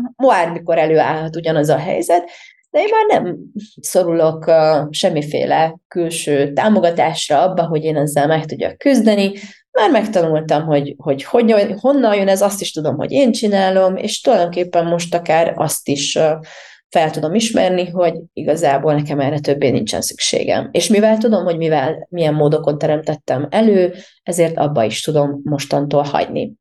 [0.54, 2.30] mikor előállhat ugyanaz a helyzet,
[2.70, 3.38] de én már nem
[3.82, 4.52] szorulok
[4.90, 9.32] semmiféle külső támogatásra abba, hogy én ezzel meg tudjak küzdeni,
[9.72, 14.22] már megtanultam, hogy, hogy, hogy honnan jön ez, azt is tudom, hogy én csinálom, és
[14.22, 16.18] tulajdonképpen most akár azt is
[16.90, 20.70] fel tudom ismerni, hogy igazából nekem erre többé nincsen szükségem.
[20.72, 23.94] És mivel tudom, hogy mivel, milyen módokon teremtettem elő,
[24.24, 26.54] ezért abba is tudom mostantól hagyni.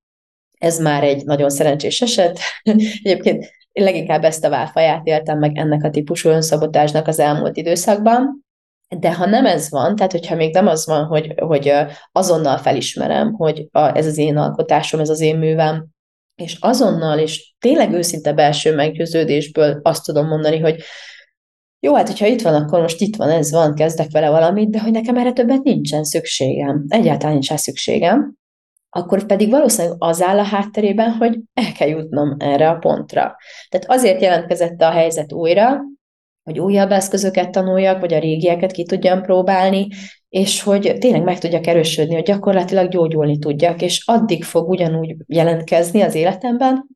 [0.59, 2.39] Ez már egy nagyon szerencsés eset.
[3.03, 8.47] Egyébként leginkább ezt a válfaját éltem meg ennek a típusú önszabotásnak az elmúlt időszakban,
[8.89, 11.73] de ha nem ez van, tehát hogyha még nem az van, hogy, hogy
[12.13, 15.87] azonnal felismerem, hogy a, ez az én alkotásom, ez az én művem,
[16.35, 20.83] és azonnal, és tényleg őszinte belső meggyőződésből azt tudom mondani, hogy
[21.81, 24.81] jó, hát hogyha itt van, akkor most itt van, ez van, kezdek vele valamit, de
[24.81, 28.35] hogy nekem erre többet nincsen szükségem, egyáltalán nincs szükségem,
[28.91, 33.37] akkor pedig valószínűleg az áll a hátterében, hogy el kell jutnom erre a pontra.
[33.69, 35.81] Tehát azért jelentkezett a helyzet újra,
[36.49, 39.87] hogy újabb eszközöket tanuljak, vagy a régieket ki tudjam próbálni,
[40.29, 46.01] és hogy tényleg meg tudjak erősödni, hogy gyakorlatilag gyógyulni tudjak, és addig fog ugyanúgy jelentkezni
[46.01, 46.87] az életemben,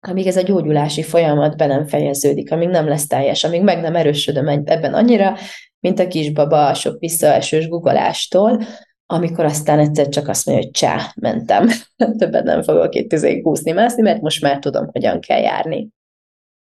[0.00, 3.96] amíg ez a gyógyulási folyamat be nem fejeződik, amíg nem lesz teljes, amíg meg nem
[3.96, 5.36] erősödöm ebben annyira,
[5.80, 8.62] mint a kisbaba a sok visszaesős guggolástól,
[9.06, 11.68] amikor aztán egyszer csak azt mondja, hogy csá, mentem.
[12.18, 15.88] Többet nem fogok itt tüzéig húzni, mászni, mert most már tudom, hogyan kell járni.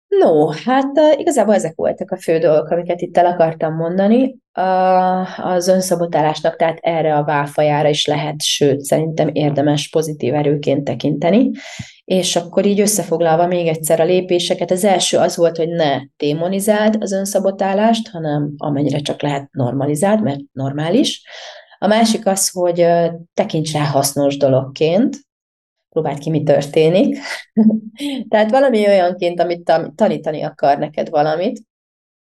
[0.08, 4.36] No, hát igazából ezek voltak a fő dolgok, amiket itt el akartam mondani.
[5.42, 11.50] Az önszabotálásnak tehát erre a válfajára is lehet, sőt, szerintem érdemes pozitív erőként tekinteni.
[12.04, 16.96] És akkor így összefoglalva még egyszer a lépéseket, az első az volt, hogy ne démonizáld
[17.00, 21.22] az önszabotálást, hanem amennyire csak lehet normalizáld, mert normális.
[21.78, 22.86] A másik az, hogy
[23.34, 25.16] tekints rá hasznos dologként,
[25.98, 27.18] próbáld ki, mi történik.
[28.30, 31.60] Tehát valami olyanként, amit tanítani akar neked valamit,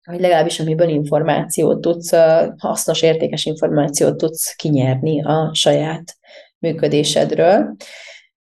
[0.05, 2.13] hogy legalábbis amiből információt tudsz,
[2.59, 6.17] hasznos, értékes információt tudsz kinyerni a saját
[6.59, 7.77] működésedről.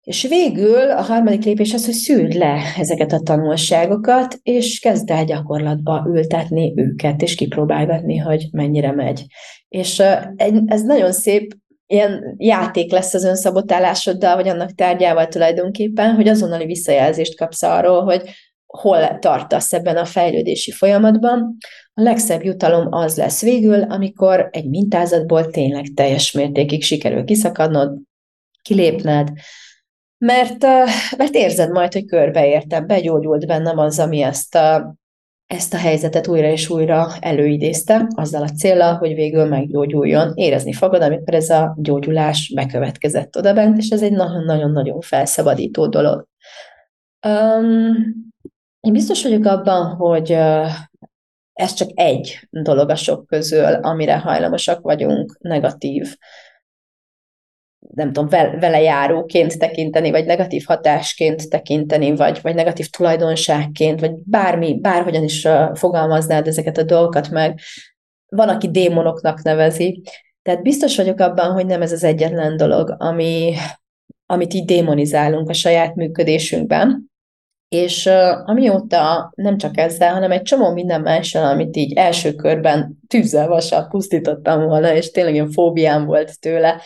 [0.01, 5.25] És végül a harmadik lépés az, hogy szűrd le ezeket a tanulságokat, és kezd el
[5.25, 9.25] gyakorlatba ültetni őket, és kipróbálgatni, hogy mennyire megy.
[9.67, 9.99] És
[10.65, 11.53] ez nagyon szép
[11.87, 18.29] ilyen játék lesz az önszabotálásoddal, vagy annak tárgyával tulajdonképpen, hogy azonnali visszajelzést kapsz arról, hogy
[18.65, 21.57] hol tartasz ebben a fejlődési folyamatban.
[21.93, 27.97] A legszebb jutalom az lesz végül, amikor egy mintázatból tényleg teljes mértékig sikerül kiszakadnod,
[28.61, 29.29] kilépned,
[30.17, 30.63] mert,
[31.17, 34.95] mert érzed majd, hogy körbeértem, begyógyult bennem az, ami ezt a,
[35.47, 40.31] ezt a helyzetet újra és újra előidézte, azzal a célral, hogy végül meggyógyuljon.
[40.35, 46.27] Érezni fogod, amikor ez a gyógyulás bekövetkezett odabent, és ez egy nagyon-nagyon-nagyon felszabadító dolog.
[47.27, 47.95] Um,
[48.79, 50.67] én biztos vagyok abban, hogy uh,
[51.53, 56.15] ez csak egy dolog a sok közül, amire hajlamosak vagyunk negatív
[57.95, 58.29] nem tudom,
[58.59, 65.47] vele járóként tekinteni, vagy negatív hatásként tekinteni, vagy, vagy negatív tulajdonságként, vagy bármi, bárhogyan is
[65.73, 67.59] fogalmaznád ezeket a dolgokat meg.
[68.27, 70.01] Van, aki démonoknak nevezi.
[70.41, 73.53] Tehát biztos vagyok abban, hogy nem ez az egyetlen dolog, ami,
[74.25, 77.13] amit így démonizálunk a saját működésünkben.
[77.69, 82.99] És uh, amióta nem csak ezzel, hanem egy csomó minden mással, amit így első körben
[83.07, 86.81] tűzzel, vassal pusztítottam volna, és tényleg ilyen fóbiám volt tőle,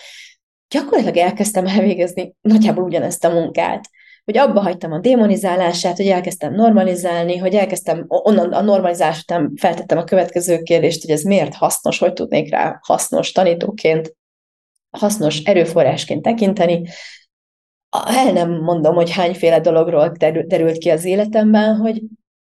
[0.70, 3.90] gyakorlatilag elkezdtem elvégezni nagyjából ugyanezt a munkát.
[4.26, 9.98] Hogy abba hagytam a démonizálását, hogy elkezdtem normalizálni, hogy elkezdtem onnan a normalizálás után feltettem
[9.98, 14.16] a következő kérdést, hogy ez miért hasznos, hogy tudnék rá hasznos tanítóként,
[14.90, 16.88] hasznos erőforrásként tekinteni.
[18.06, 20.12] El nem mondom, hogy hányféle dologról
[20.48, 22.02] derült ki az életemben, hogy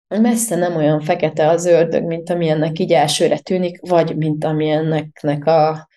[0.08, 5.88] messze nem olyan fekete az ördög, mint amilyennek így elsőre tűnik, vagy mint amilyennek a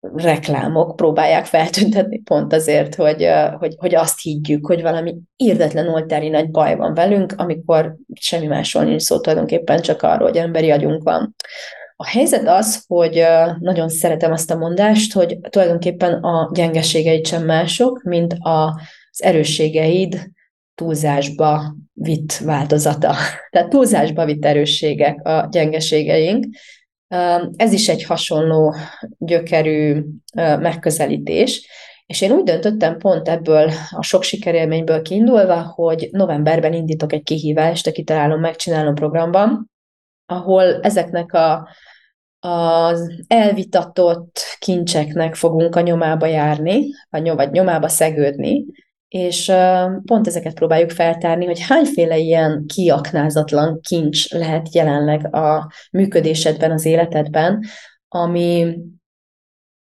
[0.00, 3.28] reklámok próbálják feltüntetni pont azért, hogy,
[3.58, 8.84] hogy, hogy azt higgyük, hogy valami írdetlen oltári nagy baj van velünk, amikor semmi másról
[8.84, 11.34] nincs szó tulajdonképpen, csak arról, hogy emberi agyunk van.
[11.96, 13.24] A helyzet az, hogy
[13.58, 20.30] nagyon szeretem azt a mondást, hogy tulajdonképpen a gyengeségeid sem mások, mint az erősségeid
[20.74, 23.14] túlzásba vitt változata.
[23.50, 26.44] Tehát túlzásba vitt erősségek a gyengeségeink,
[27.56, 28.74] ez is egy hasonló
[29.18, 30.04] gyökerű
[30.34, 31.68] megközelítés,
[32.06, 37.86] és én úgy döntöttem pont ebből a sok sikerélményből kiindulva, hogy novemberben indítok egy kihívást
[37.86, 39.70] a Kitalálom, Megcsinálom programban,
[40.26, 41.68] ahol ezeknek a,
[42.38, 48.64] az elvitatott kincseknek fogunk a nyomába járni, vagy nyomába szegődni,
[49.10, 49.52] és
[50.04, 57.64] pont ezeket próbáljuk feltárni, hogy hányféle ilyen kiaknázatlan kincs lehet jelenleg a működésedben, az életedben,
[58.08, 58.78] ami,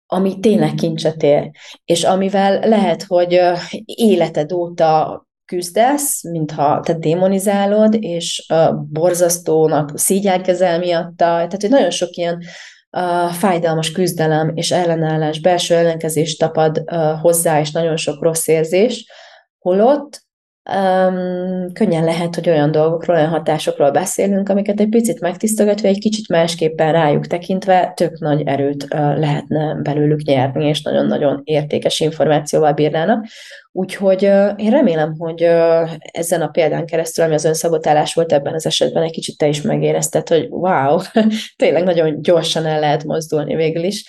[0.07, 1.51] ami tényleg kincset ér,
[1.85, 3.41] és amivel lehet, hogy
[3.85, 8.53] életed óta küzdesz, mintha te démonizálod, és
[8.89, 12.43] borzasztónak szígyelkezel miatta, tehát hogy nagyon sok ilyen
[12.91, 16.83] uh, fájdalmas küzdelem és ellenállás, belső ellenkezés tapad
[17.21, 19.11] hozzá, és nagyon sok rossz érzés,
[19.59, 20.29] holott
[20.75, 26.29] um, könnyen lehet, hogy olyan dolgokról, olyan hatásokról beszélünk, amiket egy picit megtisztogatva, egy kicsit
[26.29, 33.27] másképpen rájuk tekintve tök nagy erőt uh, lehetne belőlük nyerni, és nagyon-nagyon értékes információval bírnának.
[33.73, 38.55] Úgyhogy uh, én remélem, hogy uh, ezen a példán keresztül, ami az önszabotálás volt ebben
[38.55, 40.99] az esetben, egy kicsit te is megérezted, hogy wow,
[41.57, 44.05] tényleg nagyon gyorsan el lehet mozdulni végül is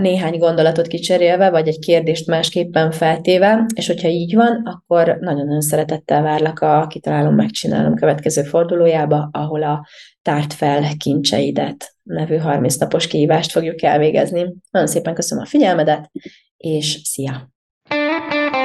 [0.00, 6.22] néhány gondolatot kicserélve, vagy egy kérdést másképpen feltéve, és hogyha így van, akkor nagyon-nagyon szeretettel
[6.22, 9.86] várlak a Kitalálom, Megcsinálom következő fordulójába, ahol a
[10.22, 14.54] Tárt fel kincseidet nevű 30 napos kihívást fogjuk elvégezni.
[14.70, 16.10] Nagyon szépen köszönöm a figyelmedet,
[16.56, 17.50] és szia!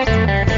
[0.05, 0.52] thank you